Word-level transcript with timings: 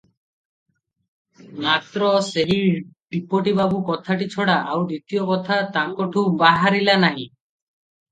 ମାତ୍ର 1.65 2.07
ସେହି 2.27 2.55
ଡିପୋଟି 3.15 3.53
ବାବୁ 3.59 3.81
କଥାଟି 3.89 4.27
ଛଡ଼ା 4.35 4.55
ଆଉ 4.71 4.79
ଦ୍ୱିତୀୟ 4.87 5.21
କଥା 5.29 5.59
ତାଙ୍କଠୁ 5.77 6.25
ବାହାରିଲା 6.41 6.97
ନାହିଁ। 7.05 7.27